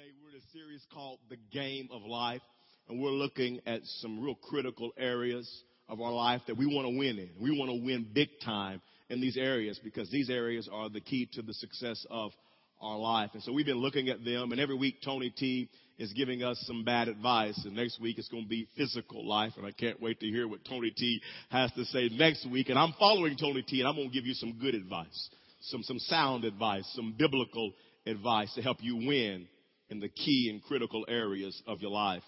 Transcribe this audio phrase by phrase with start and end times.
[0.00, 0.12] today.
[0.22, 2.42] We're in a series called The Game of Life,
[2.88, 5.50] and we're looking at some real critical areas
[5.88, 7.30] of our life that we want to win in.
[7.40, 11.28] We want to win big time in these areas because these areas are the key
[11.34, 12.32] to the success of
[12.80, 13.30] our life.
[13.34, 15.68] And so we've been looking at them, and every week Tony T
[15.98, 17.60] is giving us some bad advice.
[17.64, 20.48] And next week it's going to be physical life, and I can't wait to hear
[20.48, 21.20] what Tony T
[21.50, 22.68] has to say next week.
[22.68, 25.30] And I'm following Tony T, and I'm going to give you some good advice,
[25.62, 27.72] some some sound advice, some biblical
[28.06, 29.46] advice to help you win
[29.90, 32.22] in the key and critical areas of your life.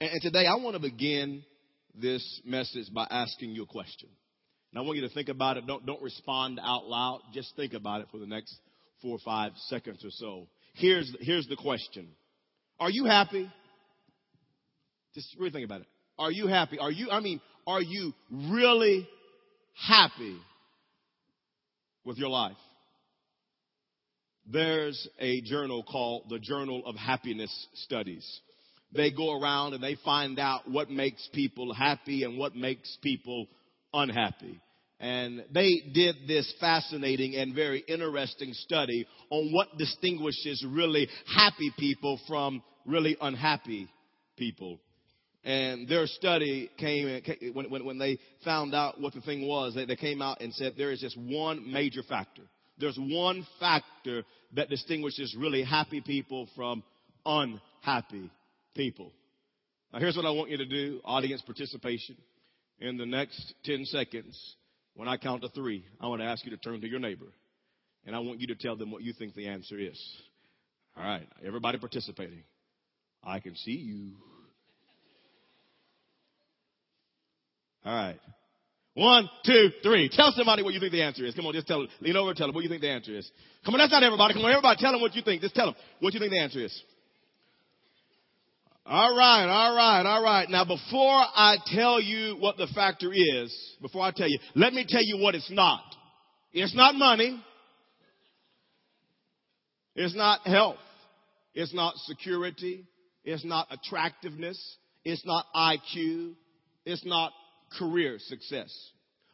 [0.00, 1.42] And, and today I want to begin
[1.94, 4.08] this message by asking you a question.
[4.72, 5.66] And I want you to think about it.
[5.66, 7.20] Don't, don't respond out loud.
[7.32, 8.54] Just think about it for the next
[9.00, 10.46] four or five seconds or so.
[10.74, 12.08] Here's, here's the question.
[12.78, 13.50] Are you happy?
[15.14, 15.86] Just really think about it.
[16.18, 16.78] Are you happy?
[16.78, 19.08] Are you, I mean, are you really
[19.88, 20.36] happy
[22.04, 22.56] with your life?
[24.48, 28.40] There's a journal called the Journal of Happiness Studies.
[28.94, 33.48] They go around and they find out what makes people happy and what makes people
[33.92, 34.60] unhappy.
[35.00, 42.20] And they did this fascinating and very interesting study on what distinguishes really happy people
[42.28, 43.88] from really unhappy
[44.36, 44.78] people.
[45.44, 47.20] And their study came,
[47.52, 50.54] when, when, when they found out what the thing was, they, they came out and
[50.54, 52.42] said there is just one major factor.
[52.78, 54.24] There's one factor
[54.54, 56.82] that distinguishes really happy people from
[57.24, 58.30] unhappy
[58.74, 59.12] people.
[59.92, 62.16] Now here's what I want you to do, audience participation.
[62.78, 64.38] In the next 10 seconds,
[64.94, 67.32] when I count to three, I want to ask you to turn to your neighbor.
[68.04, 70.00] And I want you to tell them what you think the answer is.
[70.96, 72.44] All right, everybody participating.
[73.24, 74.12] I can see you.
[77.84, 78.20] All right.
[78.96, 80.08] One, two, three.
[80.10, 81.34] Tell somebody what you think the answer is.
[81.34, 81.88] Come on, just tell them.
[82.00, 83.30] Lean over and tell them what you think the answer is.
[83.62, 84.32] Come on, that's not everybody.
[84.32, 85.42] Come on, everybody, tell them what you think.
[85.42, 86.82] Just tell them what you think the answer is.
[88.86, 90.48] All right, all right, all right.
[90.48, 94.86] Now, before I tell you what the factor is, before I tell you, let me
[94.88, 95.82] tell you what it's not.
[96.54, 97.38] It's not money.
[99.94, 100.76] It's not health.
[101.52, 102.86] It's not security.
[103.24, 104.78] It's not attractiveness.
[105.04, 106.32] It's not IQ.
[106.86, 107.32] It's not
[107.78, 108.72] career success.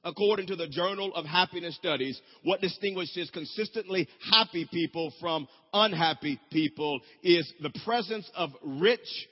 [0.04, 7.00] According to the Journal of Happiness Studies, what distinguishes consistently happy people from unhappy people
[7.22, 9.28] is the presence of rich,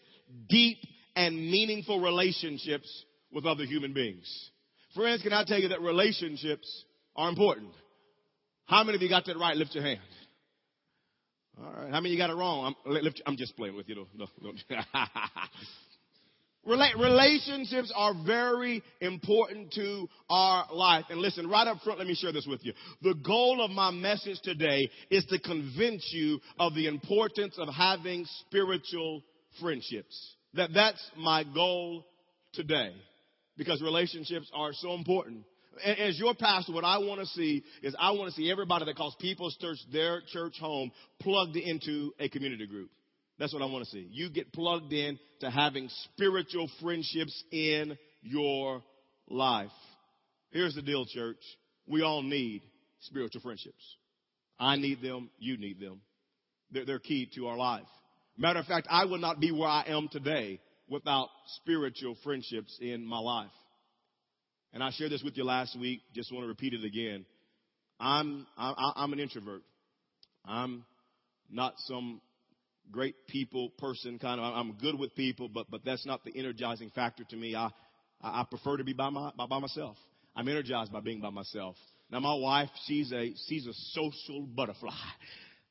[0.48, 0.78] deep,
[1.16, 4.50] and meaningful relationships with other human beings.
[4.94, 6.84] Friends, can I tell you that relationships
[7.16, 7.72] are important?
[8.66, 9.56] How many of you got that right?
[9.56, 10.00] Lift your hand.
[11.59, 11.91] All right.
[11.91, 12.75] How many of you got it wrong?
[12.87, 14.06] I'm, lift, I'm just playing with you.
[14.15, 14.78] No, no, no.
[16.65, 21.06] Relationships are very important to our life.
[21.09, 22.75] And listen, right up front, let me share this with you.
[23.03, 28.26] The goal of my message today is to convince you of the importance of having
[28.47, 29.22] spiritual
[29.60, 30.37] friendships.
[30.54, 32.04] That that's my goal
[32.53, 32.92] today.
[33.56, 35.44] Because relationships are so important.
[35.84, 38.97] As your pastor, what I want to see is I want to see everybody that
[38.97, 42.91] calls People's Church their church home plugged into a community group.
[43.41, 44.06] That's what I want to see.
[44.12, 48.83] You get plugged in to having spiritual friendships in your
[49.28, 49.71] life.
[50.51, 51.41] Here's the deal, church.
[51.87, 52.61] We all need
[53.01, 53.83] spiritual friendships.
[54.59, 55.31] I need them.
[55.39, 56.03] You need them.
[56.71, 57.87] They're, they're key to our life.
[58.37, 61.28] Matter of fact, I would not be where I am today without
[61.62, 63.49] spiritual friendships in my life.
[64.75, 66.03] And I shared this with you last week.
[66.15, 67.25] Just want to repeat it again.
[67.99, 69.62] I'm, I, I'm an introvert.
[70.45, 70.84] I'm
[71.51, 72.21] not some
[72.91, 76.91] great people person kind of I'm good with people, but but that's not the energizing
[76.95, 77.55] factor to me.
[77.55, 77.71] I
[78.21, 79.97] I prefer to be by my by, by myself.
[80.37, 81.77] I'm energized by being by myself.
[82.11, 84.93] Now my wife, she's a she's a social butterfly.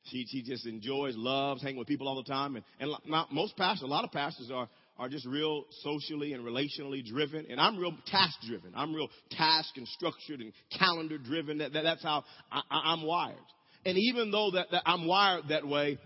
[0.05, 3.57] She she just enjoys, loves hanging with people all the time, and and not, most
[3.57, 7.77] pastors, a lot of pastors are are just real socially and relationally driven, and I'm
[7.77, 8.73] real task driven.
[8.75, 11.59] I'm real task and structured and calendar driven.
[11.59, 13.37] That, that that's how I, I'm wired.
[13.85, 15.99] And even though that, that I'm wired that way,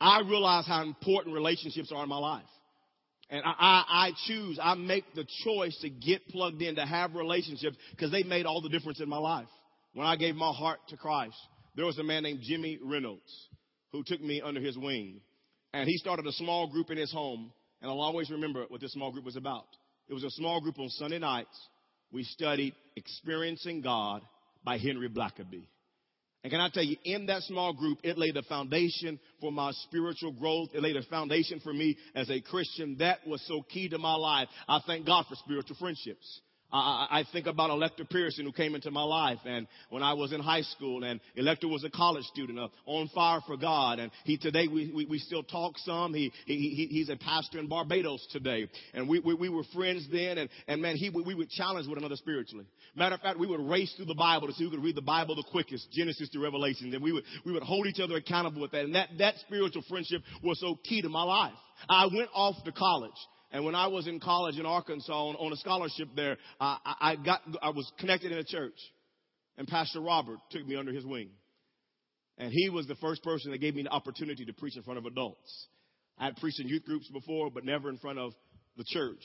[0.00, 2.44] I realize how important relationships are in my life.
[3.30, 7.14] And I, I, I choose, I make the choice to get plugged in, to have
[7.14, 9.48] relationships, because they made all the difference in my life.
[9.94, 11.36] When I gave my heart to Christ,
[11.74, 13.48] there was a man named Jimmy Reynolds
[13.92, 15.20] who took me under his wing.
[15.72, 17.52] And he started a small group in his home.
[17.80, 19.66] And I'll always remember what this small group was about.
[20.08, 21.56] It was a small group on Sunday nights.
[22.12, 24.22] We studied Experiencing God
[24.64, 25.66] by Henry Blackaby.
[26.44, 29.72] And can I tell you, in that small group, it laid the foundation for my
[29.84, 30.68] spiritual growth.
[30.74, 32.98] It laid a foundation for me as a Christian.
[32.98, 34.48] That was so key to my life.
[34.68, 36.40] I thank God for spiritual friendships.
[36.74, 40.32] I, I think about Elector Pearson who came into my life and when I was
[40.32, 44.10] in high school and Elector was a college student uh, on fire for God and
[44.24, 46.12] he today we, we, we still talk some.
[46.14, 50.38] He, he, he's a pastor in Barbados today and we, we, we were friends then
[50.38, 52.66] and, and man, he, we would challenge one another spiritually.
[52.96, 55.02] Matter of fact, we would race through the Bible to see who could read the
[55.02, 56.92] Bible the quickest, Genesis to Revelation.
[56.92, 58.84] And we would, we would hold each other accountable with that.
[58.84, 61.54] And that, that spiritual friendship was so key to my life.
[61.88, 63.12] I went off to college.
[63.54, 67.16] And when I was in college in Arkansas on, on a scholarship there, I, I
[67.16, 68.74] got I was connected in a church,
[69.56, 71.30] and Pastor Robert took me under his wing,
[72.36, 74.98] and he was the first person that gave me the opportunity to preach in front
[74.98, 75.68] of adults.
[76.18, 78.32] I had preached in youth groups before, but never in front of
[78.76, 79.22] the church.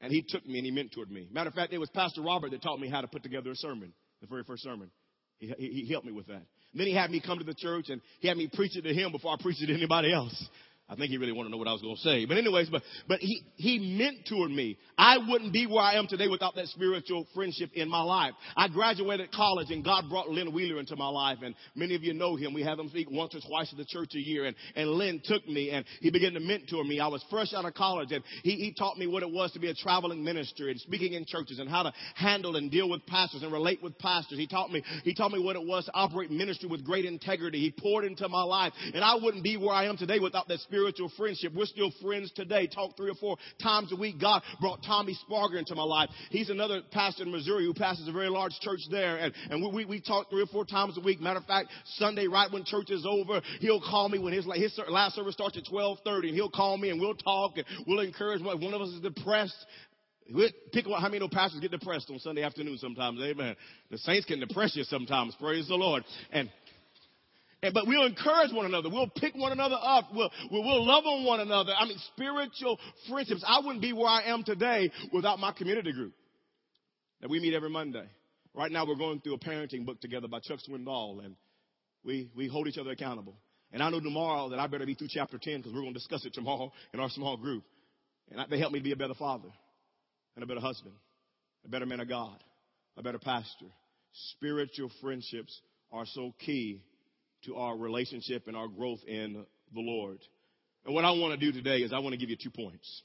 [0.00, 1.28] And he took me and he mentored me.
[1.30, 3.56] Matter of fact, it was Pastor Robert that taught me how to put together a
[3.56, 4.90] sermon, the very first sermon.
[5.38, 6.42] He, he, he helped me with that.
[6.72, 8.82] And then he had me come to the church and he had me preach it
[8.82, 10.48] to him before I preached it to anybody else.
[10.90, 12.24] I think he really wanted to know what I was going to say.
[12.24, 14.78] But anyways, but, but he, he mentored me.
[14.96, 18.32] I wouldn't be where I am today without that spiritual friendship in my life.
[18.56, 21.38] I graduated college and God brought Lynn Wheeler into my life.
[21.42, 22.54] And many of you know him.
[22.54, 24.46] We have him speak once or twice at the church a year.
[24.46, 27.00] And, and Lynn took me and he began to mentor me.
[27.00, 29.58] I was fresh out of college and he, he taught me what it was to
[29.58, 33.04] be a traveling minister and speaking in churches and how to handle and deal with
[33.04, 34.38] pastors and relate with pastors.
[34.38, 37.58] He taught me, he taught me what it was to operate ministry with great integrity.
[37.58, 40.60] He poured into my life and I wouldn't be where I am today without that
[40.60, 41.52] spirit spiritual friendship.
[41.54, 42.68] We're still friends today.
[42.68, 44.20] Talk three or four times a week.
[44.20, 46.08] God brought Tommy Sparger into my life.
[46.30, 49.16] He's another pastor in Missouri who pastors a very large church there.
[49.16, 51.20] And, and we, we, we talk three or four times a week.
[51.20, 54.78] Matter of fact, Sunday, right when church is over, he'll call me when his, his
[54.88, 58.40] last service starts at 1230 and he'll call me and we'll talk and we'll encourage
[58.40, 58.60] one.
[58.60, 59.56] One of us is depressed.
[60.72, 63.18] Pick how many know pastors get depressed on Sunday afternoon sometimes.
[63.20, 63.56] Amen.
[63.90, 65.34] The saints can depress you sometimes.
[65.40, 66.04] Praise the Lord.
[66.30, 66.50] And,
[67.60, 68.88] but we'll encourage one another.
[68.88, 70.06] We'll pick one another up.
[70.14, 71.72] We'll, we'll, love on one another.
[71.76, 72.78] I mean, spiritual
[73.08, 73.44] friendships.
[73.46, 76.12] I wouldn't be where I am today without my community group
[77.20, 78.06] that we meet every Monday.
[78.54, 81.36] Right now, we're going through a parenting book together by Chuck Swindoll, and
[82.04, 83.36] we, we hold each other accountable.
[83.72, 85.98] And I know tomorrow that I better be through chapter 10 because we're going to
[85.98, 87.64] discuss it tomorrow in our small group.
[88.30, 89.48] And they help me to be a better father
[90.34, 90.94] and a better husband,
[91.64, 92.36] a better man of God,
[92.96, 93.66] a better pastor.
[94.32, 95.60] Spiritual friendships
[95.92, 96.82] are so key
[97.48, 100.18] to our relationship and our growth in the Lord.
[100.84, 103.02] And what I want to do today is I want to give you two points.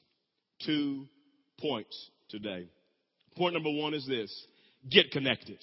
[0.65, 1.05] Two
[1.59, 2.67] points today.
[3.35, 4.31] Point number one is this.
[4.89, 5.57] Get connected.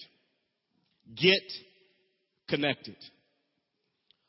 [1.15, 1.43] Get
[2.49, 2.97] connected.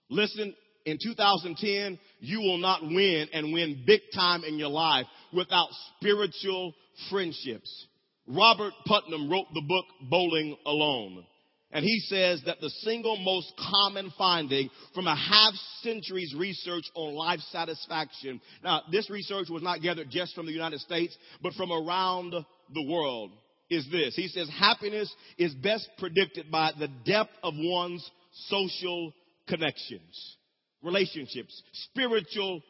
[0.09, 0.53] Listen,
[0.85, 6.73] in 2010, you will not win and win big time in your life without spiritual
[7.09, 7.87] friendships.
[8.27, 11.25] Robert Putnam wrote the book Bowling Alone.
[11.73, 17.13] And he says that the single most common finding from a half century's research on
[17.13, 18.41] life satisfaction.
[18.63, 22.87] Now, this research was not gathered just from the United States, but from around the
[22.87, 23.31] world
[23.69, 24.15] is this.
[24.15, 28.09] He says happiness is best predicted by the depth of one's
[28.47, 29.13] social
[29.47, 30.37] connections,
[30.83, 32.61] relationships, spiritual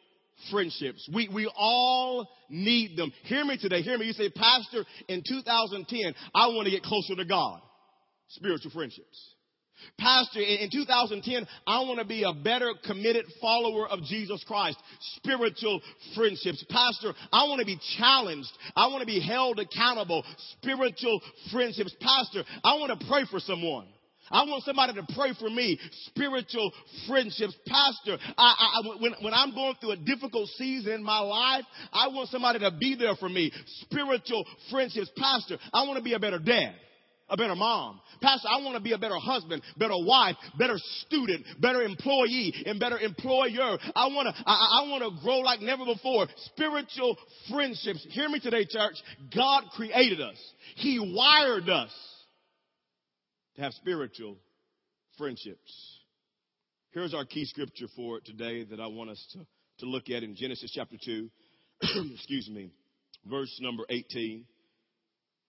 [0.50, 1.08] friendships.
[1.12, 3.12] We, we all need them.
[3.24, 3.82] Hear me today.
[3.82, 4.06] Hear me.
[4.06, 7.60] You say, Pastor, in 2010, I want to get closer to God
[8.34, 9.34] spiritual friendships.
[9.98, 14.78] Pastor, in 2010, I want to be a better committed follower of Jesus Christ.
[15.16, 15.80] Spiritual
[16.14, 16.64] friendships.
[16.68, 18.50] Pastor, I want to be challenged.
[18.76, 20.24] I want to be held accountable.
[20.58, 21.20] Spiritual
[21.50, 21.94] friendships.
[22.00, 23.86] Pastor, I want to pray for someone.
[24.30, 25.78] I want somebody to pray for me.
[26.06, 26.72] Spiritual
[27.08, 27.54] friendships.
[27.66, 32.08] Pastor, I, I, when, when I'm going through a difficult season in my life, I
[32.08, 33.52] want somebody to be there for me.
[33.80, 35.10] Spiritual friendships.
[35.16, 36.74] Pastor, I want to be a better dad
[37.32, 37.98] a better mom.
[38.20, 42.78] Pastor, I want to be a better husband, better wife, better student, better employee, and
[42.78, 43.78] better employer.
[43.96, 46.26] I want to, I, I want to grow like never before.
[46.54, 47.16] Spiritual
[47.50, 48.06] friendships.
[48.10, 48.96] Hear me today, church.
[49.34, 50.36] God created us.
[50.76, 51.90] He wired us
[53.56, 54.36] to have spiritual
[55.16, 55.98] friendships.
[56.90, 59.38] Here's our key scripture for it today that I want us to,
[59.78, 61.30] to look at in Genesis chapter 2.
[62.14, 62.72] Excuse me.
[63.24, 64.44] Verse number 18.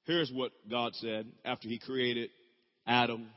[0.05, 2.29] Here's what God said after he created
[2.85, 3.27] Adam.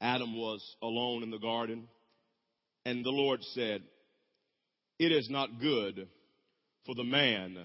[0.00, 1.88] Adam was alone in the garden.
[2.84, 3.82] And the Lord said,
[4.98, 6.08] It is not good
[6.86, 7.58] for the man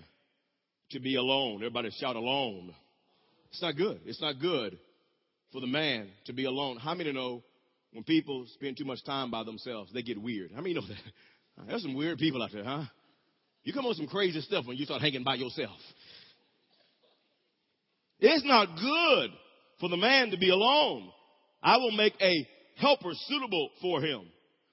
[0.91, 1.57] to be alone.
[1.57, 2.73] Everybody shout alone.
[3.51, 4.01] It's not good.
[4.05, 4.77] It's not good
[5.53, 6.77] for the man to be alone.
[6.77, 7.43] How many know
[7.93, 10.51] when people spend too much time by themselves, they get weird?
[10.51, 11.67] How many know that?
[11.67, 12.83] There's some weird people out there, huh?
[13.63, 15.77] You come on some crazy stuff when you start hanging by yourself.
[18.25, 19.31] It's not good
[19.81, 21.09] for the man to be alone.
[21.61, 24.21] I will make a helper suitable for him.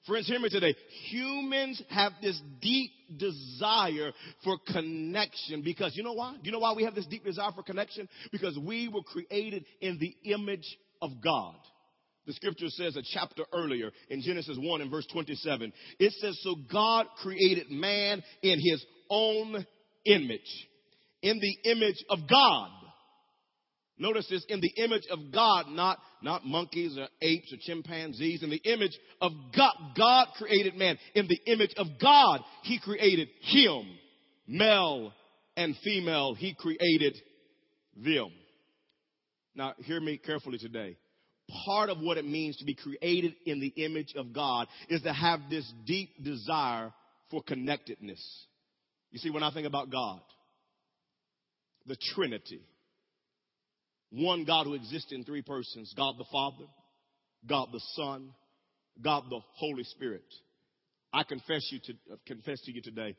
[0.06, 0.72] Friends, hear me today.
[1.10, 4.12] Humans have this deep desire
[4.44, 6.36] for connection because you know why?
[6.44, 8.08] You know why we have this deep desire for connection?
[8.30, 11.56] Because we were created in the image of God.
[12.26, 15.72] The scripture says a chapter earlier in Genesis 1 and verse 27.
[15.98, 19.66] It says, So God created man in his own
[20.06, 20.68] image.
[21.22, 22.70] In the image of God.
[24.00, 28.42] Notice this, in the image of God, not, not monkeys or apes or chimpanzees.
[28.42, 30.96] In the image of God, God created man.
[31.14, 33.82] In the image of God, He created him.
[34.48, 35.12] Male
[35.54, 37.14] and female, He created
[37.94, 38.30] them.
[39.54, 40.96] Now, hear me carefully today.
[41.66, 45.12] Part of what it means to be created in the image of God is to
[45.12, 46.90] have this deep desire
[47.30, 48.46] for connectedness.
[49.10, 50.20] You see, when I think about God,
[51.84, 52.62] the Trinity,
[54.10, 56.66] one God who exists in three persons God the Father,
[57.48, 58.30] God the Son,
[59.02, 60.24] God the Holy Spirit.
[61.12, 63.16] I confess, you to, uh, confess to you today,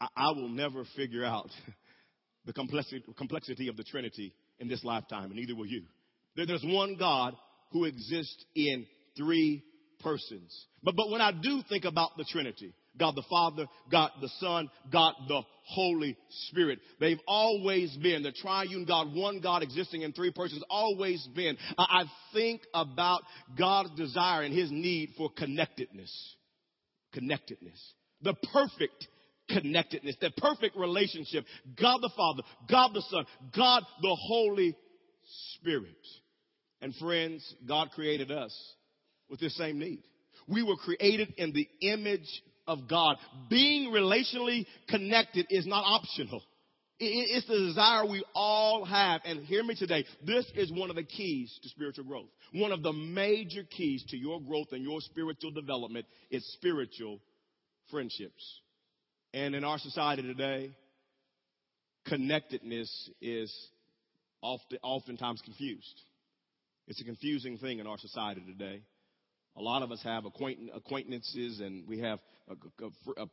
[0.00, 1.50] I, I will never figure out
[2.46, 5.82] the complexity, complexity of the Trinity in this lifetime, and neither will you.
[6.36, 7.34] There's one God
[7.72, 8.86] who exists in
[9.16, 9.62] three
[10.00, 10.66] persons.
[10.82, 14.70] But, but when I do think about the Trinity, God the Father, God the Son,
[14.92, 16.16] God the Holy
[16.48, 16.78] Spirit.
[17.00, 21.56] They've always been the triune God, one God existing in three persons, always been.
[21.76, 23.22] I think about
[23.58, 26.36] God's desire and his need for connectedness.
[27.12, 27.80] Connectedness.
[28.22, 29.08] The perfect
[29.48, 31.44] connectedness, the perfect relationship.
[31.80, 33.24] God the Father, God the Son,
[33.56, 34.76] God the Holy
[35.54, 35.96] Spirit.
[36.82, 38.56] And friends, God created us
[39.28, 40.02] with this same need.
[40.48, 43.16] We were created in the image of God.
[43.48, 46.42] Being relationally connected is not optional.
[47.02, 49.22] It's the desire we all have.
[49.24, 50.04] And hear me today.
[50.24, 52.28] This is one of the keys to spiritual growth.
[52.52, 57.20] One of the major keys to your growth and your spiritual development is spiritual
[57.90, 58.60] friendships.
[59.32, 60.76] And in our society today,
[62.06, 63.54] connectedness is
[64.42, 66.02] often, oftentimes confused.
[66.86, 68.82] It's a confusing thing in our society today.
[69.60, 72.18] A lot of us have acquaintances and we have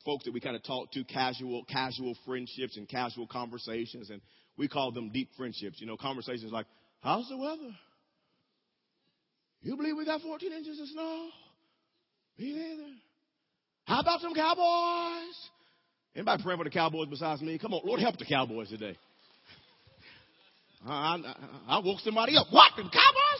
[0.04, 4.20] folks that we kind of talk to, casual, casual friendships and casual conversations, and
[4.58, 5.80] we call them deep friendships.
[5.80, 6.66] You know, conversations like,
[7.00, 7.74] "How's the weather?
[9.62, 11.30] You believe we got 14 inches of snow?
[12.38, 12.92] Me neither.
[13.86, 15.50] How about some cowboys?
[16.14, 17.58] Anybody praying for the cowboys besides me?
[17.58, 18.98] Come on, Lord, help the cowboys today.
[20.86, 22.48] I, I, I woke somebody up.
[22.52, 22.74] What?
[22.76, 23.37] The cowboys?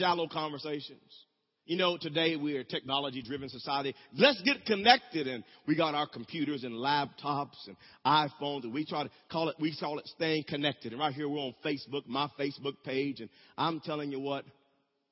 [0.00, 1.26] Shallow conversations.
[1.66, 3.94] You know, today we're a technology driven society.
[4.14, 5.28] Let's get connected.
[5.28, 9.56] And we got our computers and laptops and iPhones and we try to call it,
[9.60, 10.92] we call it staying connected.
[10.92, 13.20] And right here we're on Facebook, my Facebook page.
[13.20, 14.44] And I'm telling you what,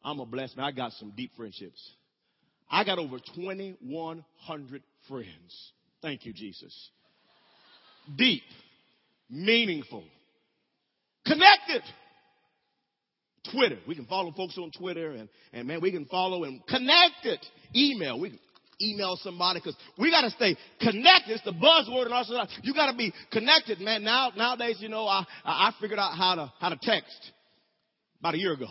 [0.03, 0.67] I'm a blessed man.
[0.67, 1.81] I got some deep friendships.
[2.71, 5.73] I got over 2,100 friends.
[6.03, 6.91] Thank you, Jesus.
[8.17, 8.43] Deep,
[9.31, 10.05] meaningful,
[11.27, 11.83] connected.
[13.53, 13.79] Twitter.
[13.87, 17.45] We can follow folks on Twitter and, and man, we can follow and connect it.
[17.75, 18.19] Email.
[18.21, 18.39] We can
[18.81, 21.33] email somebody because we got to stay connected.
[21.33, 22.53] It's the buzzword in our society.
[22.63, 24.05] You got to be connected, man.
[24.05, 27.33] Now, nowadays, you know, I, I figured out how to, how to text
[28.21, 28.69] about a year ago.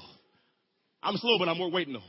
[1.04, 2.02] I'm slow, but I'm worth waiting on.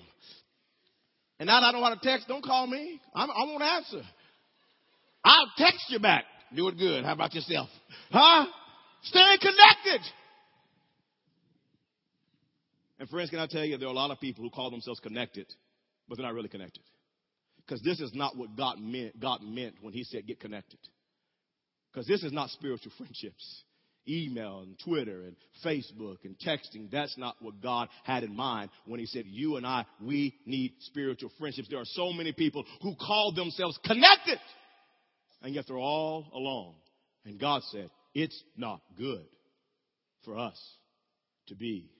[1.41, 3.01] And now that I know how to text, don't call me.
[3.15, 4.03] I'm, I won't answer.
[5.25, 6.25] I'll text you back.
[6.55, 7.05] Do it good.
[7.05, 7.69] How about yourself?
[8.11, 8.47] Huh?
[9.03, 10.01] Stay connected.
[12.99, 15.01] And friends, can I tell you, there are a lot of people who call themselves
[15.01, 15.47] connected,
[16.09, 16.83] but they're not really connected.
[17.59, 20.79] Because this is not what God meant, God meant when He said get connected.
[21.93, 23.63] Because this is not spiritual friendships.
[24.09, 28.99] Email and Twitter and Facebook and texting, that's not what God had in mind when
[28.99, 31.69] He said, You and I, we need spiritual friendships.
[31.69, 34.39] There are so many people who call themselves connected,
[35.43, 36.75] and yet they're all alone.
[37.27, 39.27] And God said, It's not good
[40.25, 40.59] for us
[41.49, 41.91] to be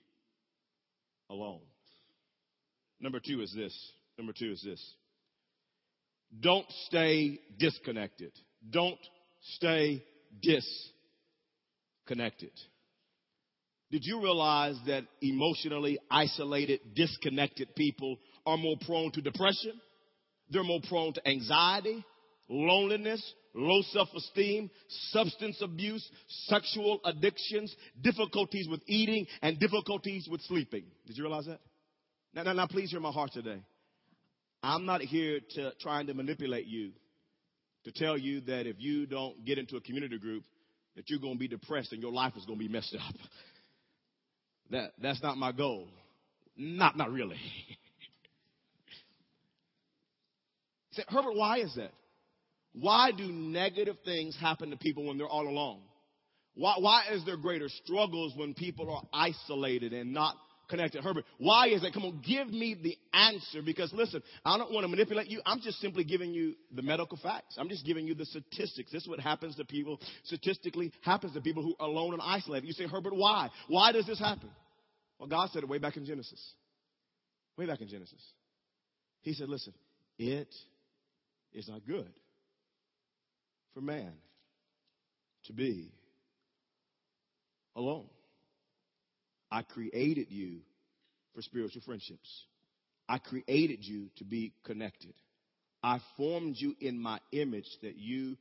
[1.29, 1.61] alone.
[2.99, 3.75] Number two is this.
[4.17, 4.93] Number two is this.
[6.39, 8.31] Don't stay disconnected.
[8.69, 8.99] Don't
[9.55, 10.03] stay
[10.41, 12.51] disconnected.
[13.91, 19.73] Did you realize that emotionally isolated, disconnected people are more prone to depression?
[20.51, 22.03] They're more prone to anxiety,
[22.47, 24.69] loneliness, low self esteem,
[25.11, 26.07] substance abuse,
[26.47, 30.83] sexual addictions, difficulties with eating, and difficulties with sleeping.
[31.07, 31.59] Did you realize that?
[32.33, 33.61] Now, now, now, please hear my heart today.
[34.61, 36.91] I'm not here to trying to manipulate you
[37.85, 40.43] to tell you that if you don't get into a community group,
[40.95, 43.15] that you're going to be depressed and your life is going to be messed up.
[44.71, 45.87] That, that's not my goal.
[46.55, 47.37] Not, not really.
[50.91, 51.91] Say, Herbert, why is that?
[52.73, 55.81] Why do negative things happen to people when they're all alone?
[56.55, 60.35] Why, why is there greater struggles when people are isolated and not
[60.69, 61.03] connected?
[61.03, 61.93] Herbert, why is that?
[61.93, 65.41] Come on, give me the answer because listen, I don't want to manipulate you.
[65.45, 67.55] I'm just simply giving you the medical facts.
[67.57, 68.91] I'm just giving you the statistics.
[68.91, 72.67] This is what happens to people, statistically happens to people who are alone and isolated.
[72.67, 73.49] You say, Herbert, why?
[73.67, 74.49] Why does this happen?
[75.17, 76.41] Well, God said it way back in Genesis.
[77.57, 78.21] Way back in Genesis.
[79.21, 79.73] He said, listen,
[80.17, 80.53] it
[81.53, 82.09] is not good
[83.73, 84.13] for man
[85.45, 85.91] to be
[87.75, 88.07] alone.
[89.51, 90.59] I created you
[91.33, 92.45] for spiritual friendships.
[93.07, 95.13] I created you to be connected.
[95.81, 98.37] I formed you in my image that you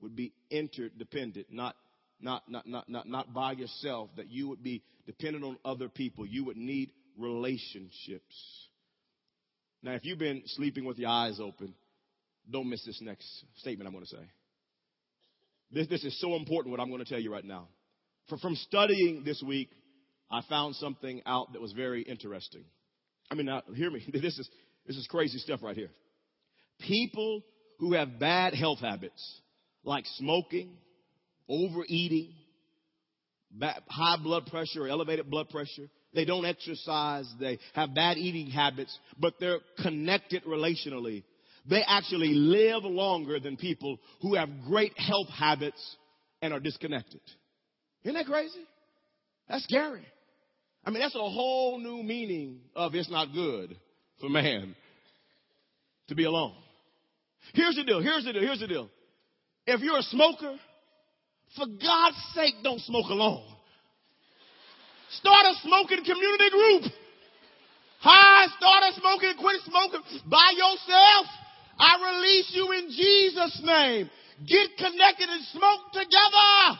[0.00, 1.74] would be interdependent, not
[2.20, 6.26] not not not not not by yourself, that you would be dependent on other people.
[6.26, 8.68] You would need relationships.
[9.82, 11.74] Now, if you've been sleeping with your eyes open,
[12.48, 14.30] don't miss this next statement I'm going to say.
[15.72, 17.68] This, this is so important what I'm going to tell you right now.
[18.28, 19.70] For, from studying this week,
[20.30, 22.64] I found something out that was very interesting.
[23.30, 24.04] I mean, now, hear me.
[24.12, 24.48] This is,
[24.86, 25.90] this is crazy stuff right here.
[26.80, 27.42] People
[27.78, 29.40] who have bad health habits,
[29.84, 30.70] like smoking,
[31.48, 32.32] overeating,
[33.88, 38.96] high blood pressure or elevated blood pressure, they don't exercise, they have bad eating habits,
[39.18, 41.24] but they're connected relationally
[41.68, 45.96] they actually live longer than people who have great health habits
[46.40, 47.20] and are disconnected.
[48.04, 48.64] Isn't that crazy?
[49.48, 50.04] That's scary.
[50.84, 53.76] I mean, that's a whole new meaning of it's not good
[54.20, 54.74] for man
[56.08, 56.54] to be alone.
[57.54, 58.00] Here's the deal.
[58.00, 58.42] Here's the deal.
[58.42, 58.88] Here's the deal.
[59.66, 60.56] If you're a smoker,
[61.56, 63.44] for God's sake, don't smoke alone.
[65.10, 66.92] Start a smoking community group.
[68.00, 71.26] Hi, start a smoking, quit smoking by yourself.
[71.78, 74.10] I release you in Jesus' name.
[74.46, 76.78] Get connected and smoke together.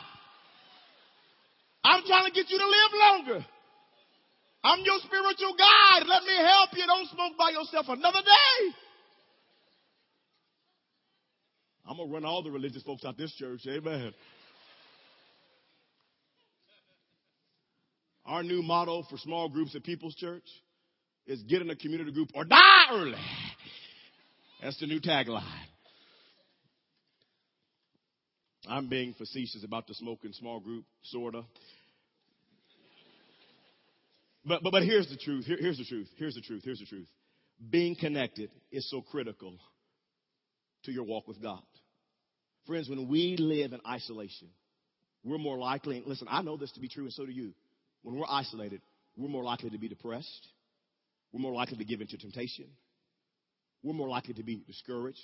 [1.83, 3.45] I'm trying to get you to live longer.
[4.63, 6.07] I'm your spiritual guide.
[6.07, 6.85] Let me help you.
[6.87, 8.73] Don't smoke by yourself another day.
[11.85, 13.61] I'm going to run all the religious folks out this church.
[13.67, 14.13] Amen.
[18.25, 20.45] Our new motto for small groups at People's Church
[21.27, 23.17] is get in a community group or die early.
[24.63, 25.43] That's the new tagline.
[28.65, 31.43] I'm being facetious about the smoking small group, sorta.
[34.45, 35.45] But, but, but here's the truth.
[35.45, 36.07] Here, here's the truth.
[36.15, 36.61] Here's the truth.
[36.63, 37.07] Here's the truth.
[37.69, 39.53] Being connected is so critical
[40.85, 41.61] to your walk with God.
[42.65, 44.47] Friends, when we live in isolation,
[45.25, 47.53] we're more likely, and listen, I know this to be true, and so do you.
[48.01, 48.81] When we're isolated,
[49.17, 50.47] we're more likely to be depressed.
[51.33, 52.67] We're more likely to give into temptation
[53.83, 55.19] we're more likely to be discouraged.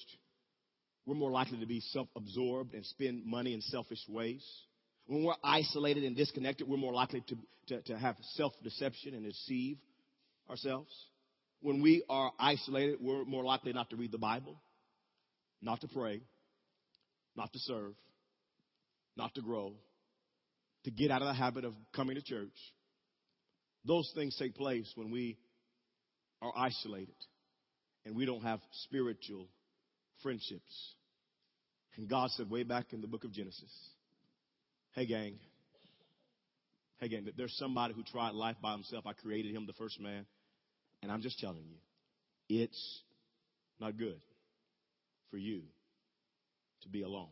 [1.05, 4.45] We're more likely to be self absorbed and spend money in selfish ways.
[5.07, 9.23] When we're isolated and disconnected, we're more likely to, to, to have self deception and
[9.23, 9.77] deceive
[10.49, 10.91] ourselves.
[11.61, 14.61] When we are isolated, we're more likely not to read the Bible,
[15.61, 16.21] not to pray,
[17.35, 17.93] not to serve,
[19.17, 19.73] not to grow,
[20.83, 22.55] to get out of the habit of coming to church.
[23.85, 25.37] Those things take place when we
[26.41, 27.15] are isolated
[28.05, 29.47] and we don't have spiritual
[30.23, 30.95] friendships.
[31.97, 33.71] And God said way back in the book of Genesis,
[34.93, 35.39] hey gang,
[36.99, 39.05] hey gang, there's somebody who tried life by himself.
[39.05, 40.25] I created him, the first man.
[41.01, 41.77] And I'm just telling you,
[42.61, 43.01] it's
[43.79, 44.19] not good
[45.31, 45.61] for you
[46.81, 47.29] to be alone.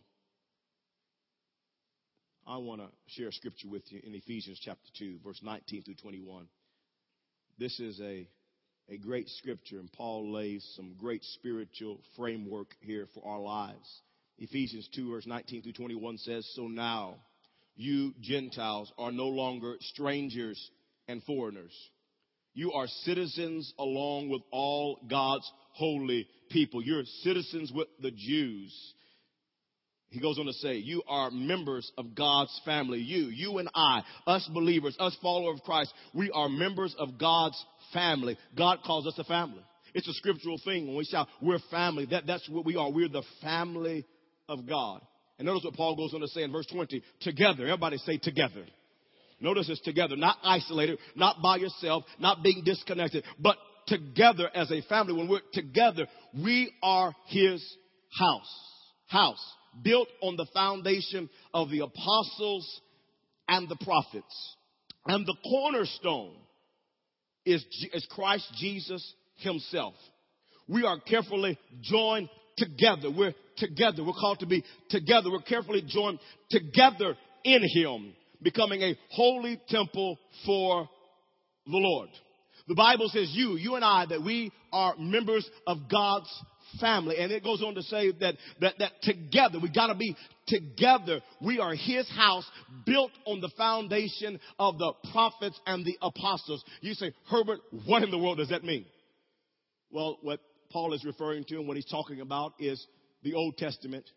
[2.46, 5.96] I want to share a scripture with you in Ephesians chapter 2, verse 19 through
[5.96, 6.48] 21.
[7.60, 8.28] This is a
[8.89, 14.02] a great scripture, and Paul lays some great spiritual framework here for our lives.
[14.38, 17.15] Ephesians 2, verse 19 through 21 says, So now
[17.76, 20.71] you Gentiles are no longer strangers
[21.08, 21.73] and foreigners.
[22.54, 26.82] You are citizens along with all God's holy people.
[26.82, 28.93] You're citizens with the Jews.
[30.10, 33.00] He goes on to say, You are members of God's family.
[33.00, 37.62] You, you and I, us believers, us followers of Christ, we are members of God's
[37.93, 38.38] family.
[38.56, 39.62] God calls us a family.
[39.93, 42.06] It's a scriptural thing when we shout, we're family.
[42.12, 42.91] That, that's what we are.
[42.91, 44.06] We're the family
[44.48, 45.02] of God.
[45.39, 47.04] And notice what Paul goes on to say in verse 20.
[47.22, 47.63] Together.
[47.63, 48.65] Everybody say together.
[49.39, 54.82] Notice it's together, not isolated, not by yourself, not being disconnected, but together as a
[54.84, 55.13] family.
[55.13, 57.63] When we're together, we are his
[58.17, 58.60] house.
[59.08, 59.57] House.
[59.84, 62.82] Built on the foundation of the apostles
[63.48, 64.56] and the prophets.
[65.06, 66.34] And the cornerstone
[67.46, 69.94] is, is Christ Jesus himself.
[70.68, 73.10] We are carefully joined together.
[73.10, 74.04] We're together.
[74.04, 75.32] We're called to be together.
[75.32, 80.90] We're carefully joined together in him, becoming a holy temple for
[81.66, 82.10] the Lord.
[82.68, 86.30] The Bible says you, you and I, that we are members of God's
[86.80, 87.18] family.
[87.18, 90.16] And it goes on to say that, that, that together, we gotta be
[90.48, 91.22] together.
[91.42, 92.50] We are His house
[92.86, 96.63] built on the foundation of the prophets and the apostles.
[96.82, 98.86] You say, Herbert, what in the world does that mean?
[99.92, 100.40] Well, what
[100.72, 102.86] Paul is referring to and what he's talking about is
[103.24, 104.10] the Old Testament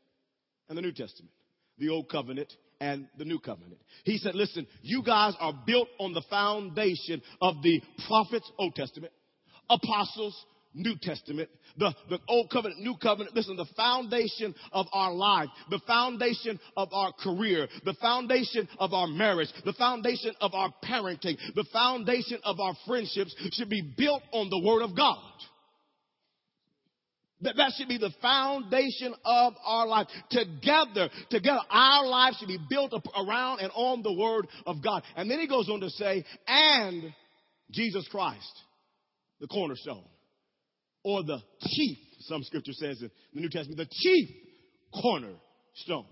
[0.68, 1.32] and the New Testament.
[1.78, 3.80] The Old Covenant and the new covenant.
[4.04, 9.12] He said, listen, you guys are built on the foundation of the prophets, Old Testament,
[9.68, 10.34] apostles,
[10.72, 13.34] New Testament, the, the Old Covenant, New Covenant.
[13.34, 19.08] Listen, the foundation of our life, the foundation of our career, the foundation of our
[19.08, 24.48] marriage, the foundation of our parenting, the foundation of our friendships should be built on
[24.48, 25.18] the Word of God.
[27.42, 30.06] That, that should be the foundation of our life.
[30.30, 35.02] Together, together, our life should be built around and on the Word of God.
[35.16, 37.14] And then he goes on to say, and
[37.70, 38.52] Jesus Christ,
[39.40, 40.04] the cornerstone,
[41.02, 44.28] or the chief, some scripture says in the New Testament, the chief
[45.00, 46.06] cornerstone.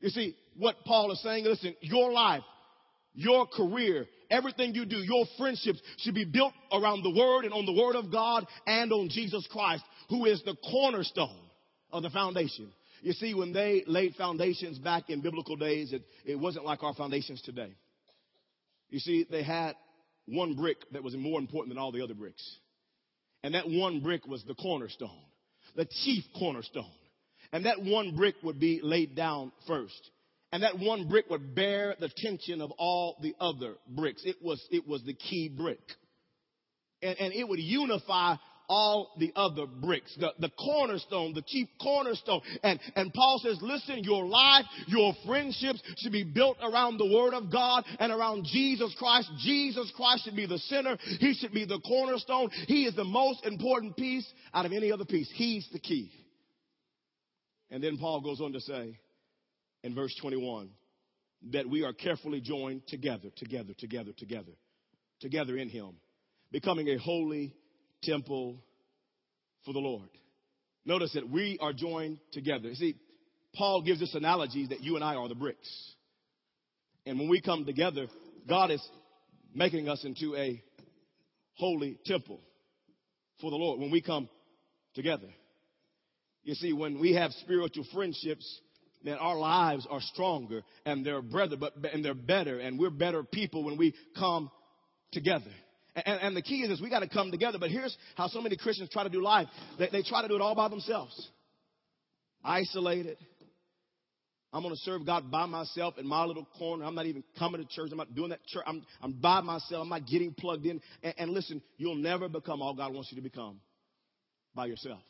[0.00, 2.42] You see, what Paul is saying, listen, your life,
[3.14, 7.64] your career, everything you do, your friendships should be built around the Word and on
[7.64, 11.40] the Word of God and on Jesus Christ who is the cornerstone
[11.90, 12.70] of the foundation.
[13.02, 16.94] You see, when they laid foundations back in biblical days, it, it wasn't like our
[16.94, 17.74] foundations today.
[18.90, 19.74] You see, they had
[20.26, 22.42] one brick that was more important than all the other bricks.
[23.44, 25.10] And that one brick was the cornerstone,
[25.76, 26.90] the chief cornerstone.
[27.52, 30.10] And that one brick would be laid down first.
[30.50, 34.22] And that one brick would bear the tension of all the other bricks.
[34.24, 35.78] It was, it was the key brick.
[37.02, 38.36] And, and it would unify
[38.68, 42.40] all the other bricks, the, the cornerstone, the chief cornerstone.
[42.62, 47.34] And, and Paul says, listen, your life, your friendships should be built around the Word
[47.34, 49.30] of God and around Jesus Christ.
[49.38, 50.96] Jesus Christ should be the center.
[51.20, 52.50] He should be the cornerstone.
[52.66, 55.30] He is the most important piece out of any other piece.
[55.34, 56.10] He's the key.
[57.70, 58.98] And then Paul goes on to say
[59.82, 60.70] in verse 21
[61.52, 64.52] that we are carefully joined together, together, together, together,
[65.20, 65.96] together in Him,
[66.50, 67.54] becoming a holy
[68.04, 68.56] temple
[69.64, 70.08] for the Lord.
[70.84, 72.74] Notice that we are joined together.
[72.74, 72.96] See,
[73.54, 75.94] Paul gives us analogies that you and I are the bricks.
[77.06, 78.06] And when we come together,
[78.48, 78.86] God is
[79.54, 80.62] making us into a
[81.54, 82.40] holy temple
[83.40, 84.28] for the Lord when we come
[84.94, 85.28] together.
[86.42, 88.60] You see, when we have spiritual friendships,
[89.02, 93.22] then our lives are stronger and they're brother, but and they're better, and we're better
[93.22, 94.50] people when we come
[95.12, 95.50] together.
[95.96, 97.58] And, and the key is this, we got to come together.
[97.58, 99.48] But here's how so many Christians try to do life.
[99.78, 101.28] They, they try to do it all by themselves.
[102.44, 103.16] Isolated.
[104.52, 106.84] I'm going to serve God by myself in my little corner.
[106.84, 107.88] I'm not even coming to church.
[107.90, 108.62] I'm not doing that church.
[108.66, 109.82] I'm, I'm by myself.
[109.82, 110.80] I'm not getting plugged in.
[111.02, 113.60] And, and listen, you'll never become all God wants you to become
[114.54, 115.00] by yourself.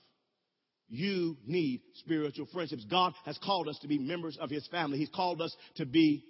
[0.89, 2.87] You need spiritual friendships.
[2.91, 4.99] God has called us to be members of His family.
[4.99, 6.25] He's called us to be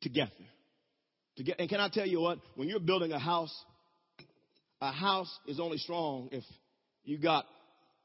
[0.00, 0.30] together.
[1.36, 1.56] together.
[1.60, 2.38] and can I tell you what?
[2.56, 3.54] When you're building a house,
[4.82, 6.42] a house is only strong if
[7.04, 7.46] you got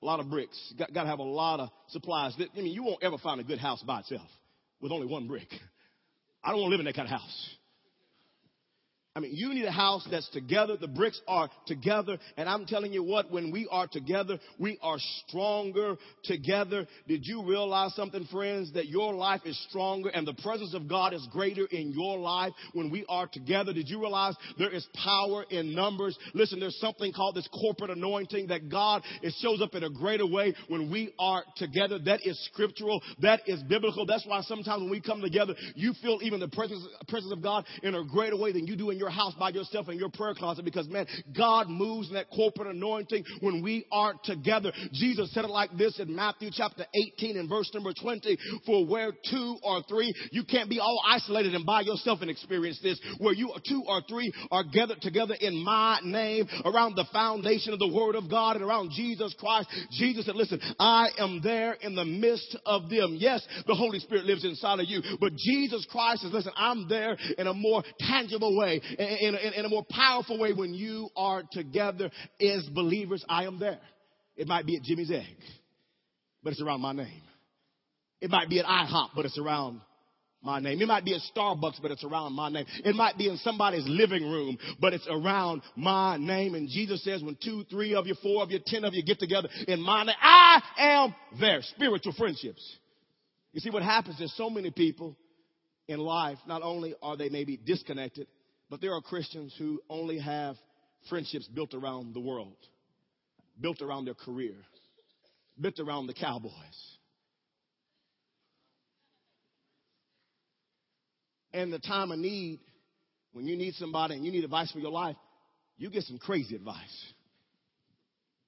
[0.01, 0.55] a lot of bricks.
[0.69, 2.33] You got, got to have a lot of supplies.
[2.39, 4.29] I mean, you won't ever find a good house by itself
[4.79, 5.47] with only one brick.
[6.43, 7.56] I don't want to live in that kind of house.
[9.17, 10.77] I mean, you need a house that's together.
[10.77, 12.19] The bricks are together.
[12.37, 16.85] And I'm telling you what, when we are together, we are stronger together.
[17.07, 18.71] Did you realize something, friends?
[18.73, 22.53] That your life is stronger and the presence of God is greater in your life
[22.73, 23.73] when we are together.
[23.73, 26.15] Did you realize there is power in numbers?
[26.35, 30.27] Listen, there's something called this corporate anointing that God, it shows up in a greater
[30.27, 31.97] way when we are together.
[31.97, 33.01] That is scriptural.
[33.23, 34.05] That is biblical.
[34.05, 37.65] That's why sometimes when we come together, you feel even the presence, presence of God
[37.81, 40.09] in a greater way than you do in your your house by yourself in your
[40.09, 44.71] prayer closet because man, God moves in that corporate anointing when we are together.
[44.91, 46.85] Jesus said it like this in Matthew chapter
[47.17, 48.37] 18 and verse number 20.
[48.65, 52.79] For where two or three, you can't be all isolated and by yourself and experience
[52.83, 52.99] this.
[53.19, 57.79] Where you two or three are gathered together in my name around the foundation of
[57.79, 59.69] the word of God and around Jesus Christ.
[59.91, 63.15] Jesus said, listen, I am there in the midst of them.
[63.17, 67.17] Yes, the Holy Spirit lives inside of you, but Jesus Christ is, listen, I'm there
[67.37, 71.43] in a more tangible way in, in, in a more powerful way when you are
[71.51, 72.09] together
[72.41, 73.23] as believers.
[73.29, 73.79] I am there.
[74.35, 75.37] It might be at Jimmy's Egg,
[76.43, 77.21] but it's around my name.
[78.21, 79.81] It might be at IHOP, but it's around
[80.41, 80.81] my name.
[80.81, 82.65] It might be at Starbucks, but it's around my name.
[82.85, 86.55] It might be in somebody's living room, but it's around my name.
[86.55, 89.19] And Jesus says, when two, three of you, four of you, ten of you get
[89.19, 91.61] together in my name, I am there.
[91.61, 92.77] Spiritual friendships.
[93.53, 95.15] You see what happens is so many people
[95.87, 98.27] in life, not only are they maybe disconnected,
[98.69, 100.55] but there are Christians who only have
[101.09, 102.57] friendships built around the world,
[103.59, 104.55] built around their career,
[105.59, 106.53] built around the Cowboys.
[111.53, 112.59] And the time of need,
[113.31, 115.15] when you need somebody and you need advice for your life,
[115.77, 117.13] you get some crazy advice.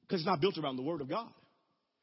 [0.02, 1.30] Because it's not built around the Word of God.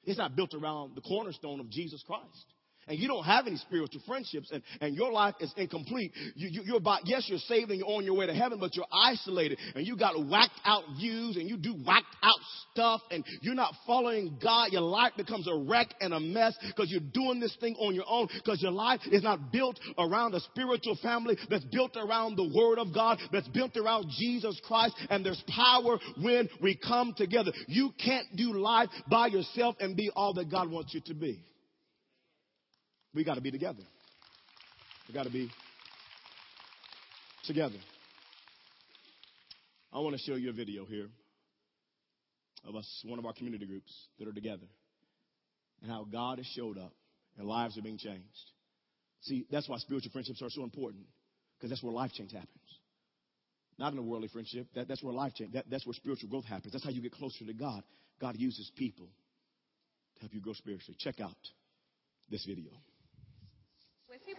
[0.04, 2.46] It's not built around the cornerstone of Jesus Christ
[2.88, 6.62] and you don't have any spiritual friendships and, and your life is incomplete, you, you,
[6.64, 9.58] you're about, yes, you're saved and you're on your way to heaven, but you're isolated
[9.74, 12.38] and you got whacked out views and you do whacked out
[12.72, 14.72] stuff and you're not following God.
[14.72, 18.04] Your life becomes a wreck and a mess because you're doing this thing on your
[18.08, 22.52] own because your life is not built around a spiritual family that's built around the
[22.54, 27.52] Word of God, that's built around Jesus Christ and there's power when we come together.
[27.66, 31.42] You can't do life by yourself and be all that God wants you to be.
[33.16, 33.82] We got to be together.
[35.08, 35.50] We got to be
[37.44, 37.78] together.
[39.90, 41.08] I want to show you a video here
[42.68, 44.66] of us, one of our community groups that are together,
[45.80, 46.92] and how God has showed up
[47.38, 48.22] and lives are being changed.
[49.22, 51.04] See, that's why spiritual friendships are so important,
[51.56, 52.50] because that's where life change happens.
[53.78, 54.66] Not in a worldly friendship.
[54.74, 55.54] That, that's where life change.
[55.54, 56.74] That, that's where spiritual growth happens.
[56.74, 57.82] That's how you get closer to God.
[58.20, 59.06] God uses people
[60.16, 60.96] to help you grow spiritually.
[60.98, 61.36] Check out
[62.30, 62.72] this video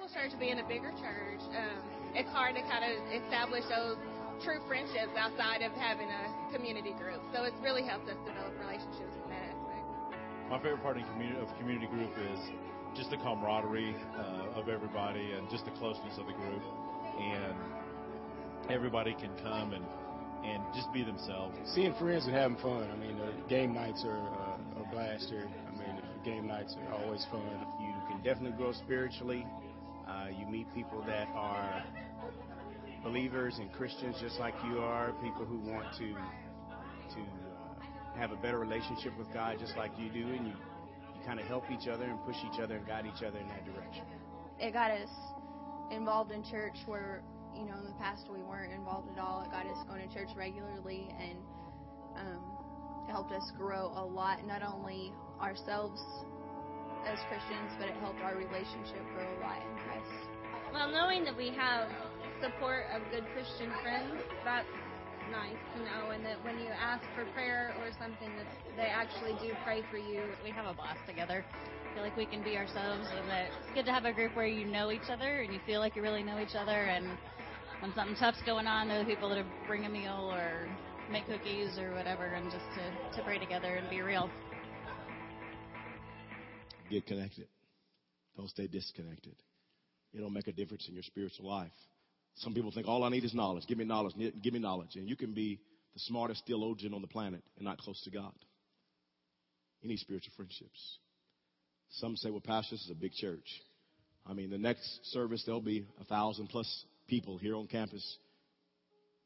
[0.08, 1.80] with People's Church being a bigger church, um,
[2.15, 3.98] it's hard to kind of establish those
[4.43, 7.22] true friendships outside of having a community group.
[7.34, 9.86] So it's really helped us develop relationships in that aspect.
[10.50, 12.39] My favorite part of community, of community group is
[12.96, 16.63] just the camaraderie uh, of everybody and just the closeness of the group.
[17.20, 17.56] And
[18.70, 19.84] everybody can come and,
[20.46, 21.58] and just be themselves.
[21.74, 22.88] Seeing friends and having fun.
[22.89, 25.50] I mean, uh, game nights are uh, a blast here.
[25.67, 27.43] I mean, game nights are always fun.
[27.82, 29.46] You can definitely grow spiritually
[30.10, 31.84] uh, you meet people that are
[33.04, 36.13] believers and Christians just like you are, people who want to
[37.15, 40.54] to uh, have a better relationship with God just like you do, and you
[41.15, 43.48] you kind of help each other and push each other and guide each other in
[43.48, 44.04] that direction.
[44.60, 45.10] It got us
[45.91, 47.24] involved in church where
[47.56, 49.43] you know in the past we weren't involved at all.
[49.43, 51.38] It got us going to church regularly and
[52.17, 52.43] um,
[53.10, 56.02] helped us grow a lot, not only ourselves
[57.05, 60.27] as Christians, but it helped our relationship grow a lot in Christ.
[60.73, 61.89] Well, knowing that we have
[62.41, 64.67] support of good Christian friends, that's
[65.31, 69.36] nice to know, and that when you ask for prayer or something, that they actually
[69.41, 70.23] do pray for you.
[70.43, 71.43] We have a blast together.
[71.51, 74.36] I feel like we can be ourselves, and that it's good to have a group
[74.36, 76.71] where you know each other and you feel like you really know each other.
[76.71, 77.17] And
[77.79, 80.67] when something tough's going on, they're the people that bring a meal or
[81.12, 84.29] make cookies or whatever, and just to, to pray together and be real.
[86.89, 87.47] Get connected.
[88.36, 89.36] Don't stay disconnected.
[90.13, 91.71] It'll make a difference in your spiritual life.
[92.36, 93.65] Some people think all I need is knowledge.
[93.67, 94.13] Give me knowledge.
[94.41, 94.95] Give me knowledge.
[94.95, 95.60] And you can be
[95.93, 98.34] the smartest theologian on the planet and not close to God.
[99.84, 100.97] Need spiritual friendships.
[101.91, 103.47] Some say, well, Pastor, this is a big church.
[104.26, 108.17] I mean, the next service, there'll be a thousand plus people here on campus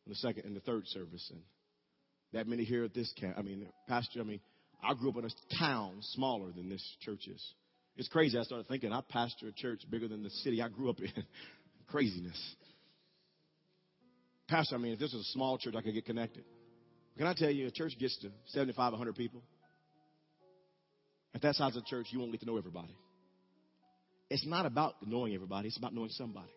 [0.05, 1.27] in the second and the third service.
[1.31, 1.41] And
[2.33, 3.37] that many here at this camp.
[3.37, 4.39] I mean, Pastor, I mean,
[4.83, 7.53] I grew up in a town smaller than this church is.
[7.97, 8.37] It's crazy.
[8.37, 11.11] I started thinking I pastor a church bigger than the city I grew up in.
[11.87, 12.55] Craziness.
[14.47, 16.43] Pastor, I mean, if this was a small church, I could get connected.
[17.17, 19.43] Can I tell you, a church gets to 75, 100 people.
[21.33, 22.95] At that size of church, you won't get to know everybody.
[24.29, 26.51] It's not about knowing everybody, it's about knowing somebody.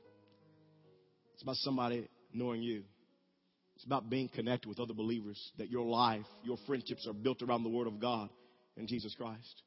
[1.34, 2.84] It's about somebody knowing you.
[3.76, 7.64] It's about being connected with other believers, that your life, your friendships are built around
[7.64, 8.28] the Word of God
[8.76, 9.62] and Jesus Christ.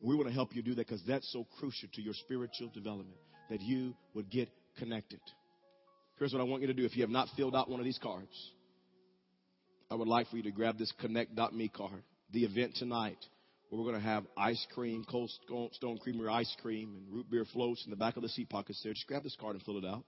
[0.00, 2.68] And we want to help you do that because that's so crucial to your spiritual
[2.74, 3.16] development,
[3.50, 5.20] that you would get connected.
[6.18, 6.84] Here's what I want you to do.
[6.84, 8.52] If you have not filled out one of these cards,
[9.90, 12.02] I would like for you to grab this connect.me card.
[12.32, 13.18] The event tonight,
[13.68, 15.30] where we're going to have ice cream, cold
[15.72, 18.80] stone creamery ice cream, and root beer floats in the back of the seat pockets
[18.82, 18.92] there.
[18.92, 20.04] Just grab this card and fill it out.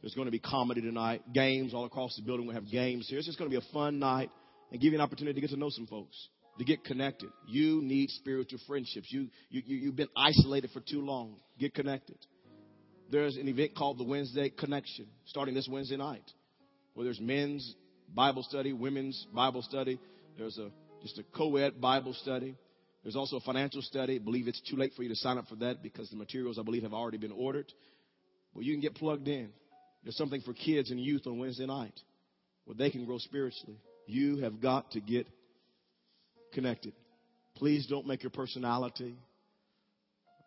[0.00, 2.46] There's going to be comedy tonight, games all across the building.
[2.46, 3.18] We'll have games here.
[3.18, 4.30] It's just going to be a fun night
[4.70, 7.30] and give you an opportunity to get to know some folks, to get connected.
[7.46, 9.08] You need spiritual friendships.
[9.10, 11.36] You, you, you, you've been isolated for too long.
[11.58, 12.18] Get connected.
[13.10, 16.30] There's an event called the Wednesday Connection starting this Wednesday night
[16.94, 17.74] where there's men's
[18.14, 19.98] Bible study, women's Bible study.
[20.36, 20.70] There's a,
[21.02, 22.54] just a co-ed Bible study.
[23.02, 24.16] There's also a financial study.
[24.16, 26.58] I believe it's too late for you to sign up for that because the materials,
[26.58, 27.72] I believe, have already been ordered.
[28.54, 29.50] But you can get plugged in.
[30.02, 31.98] There's something for kids and youth on Wednesday night
[32.64, 33.78] where they can grow spiritually.
[34.06, 35.26] You have got to get
[36.52, 36.92] connected.
[37.56, 39.16] Please don't make your personality,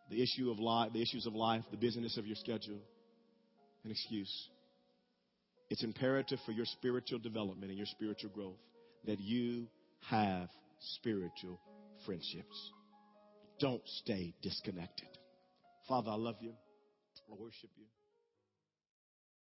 [0.09, 2.79] the issue of life, the issues of life, the busyness of your schedule,
[3.83, 4.49] an excuse.
[5.69, 8.57] It's imperative for your spiritual development and your spiritual growth
[9.05, 9.67] that you
[10.09, 10.49] have
[10.95, 11.59] spiritual
[12.05, 12.71] friendships.
[13.59, 15.07] Don't stay disconnected.
[15.87, 16.53] Father, I love you.
[17.31, 17.85] I worship you.